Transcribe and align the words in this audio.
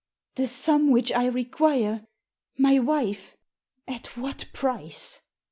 "The 0.33 0.47
sum 0.47 0.89
which 0.89 1.11
I 1.11 1.27
require— 1.27 2.07
my 2.67 2.79
wife, 2.79 3.37
at 3.87 4.07
what 4.17 4.47
price?" 4.51 5.21